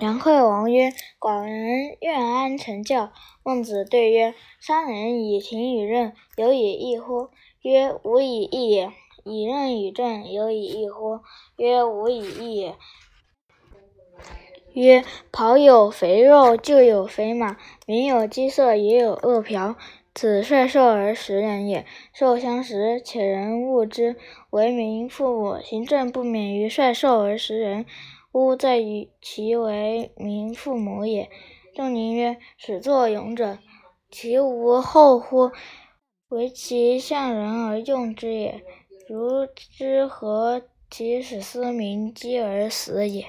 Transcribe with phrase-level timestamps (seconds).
[0.00, 3.10] 梁惠王曰：“寡人愿安成教。”
[3.42, 7.30] 孟子对曰：“伤人以庭与任，有以义乎？”
[7.62, 8.92] 曰：“无以义也。”
[9.24, 11.18] 以任与政，有以义乎？
[11.56, 12.76] 曰：“无以义也。”
[14.72, 19.74] 曰：“庖有肥肉，厩有肥马，民有饥色，野有饿殍。
[20.14, 21.84] 此率兽而食人也。
[22.12, 24.16] 兽相食，且人恶之。
[24.50, 27.84] 为民父母，行政不免于率兽而食人，
[28.32, 28.78] 吾在
[29.20, 31.28] 其为民父母也。”
[31.74, 33.58] 仲宁曰：“始作俑者，
[34.10, 35.50] 其无后乎？
[36.28, 38.62] 唯其象人而用之也。
[39.08, 43.26] 如之何其使斯民饥而死也？”